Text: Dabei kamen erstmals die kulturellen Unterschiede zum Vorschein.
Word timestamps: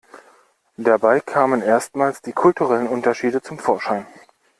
Dabei 0.77 1.19
kamen 1.19 1.61
erstmals 1.61 2.23
die 2.23 2.33
kulturellen 2.33 2.87
Unterschiede 2.87 3.43
zum 3.43 3.59
Vorschein. 3.59 4.07